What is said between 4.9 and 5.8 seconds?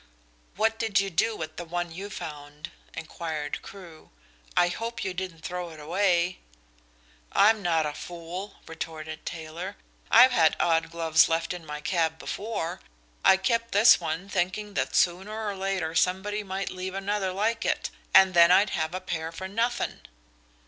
you didn't throw it